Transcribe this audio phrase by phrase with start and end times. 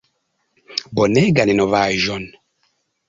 [0.99, 2.29] Bonegan novaĵon!"